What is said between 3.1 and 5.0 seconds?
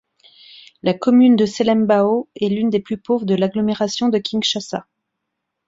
de l'agglomération de Kinshasa.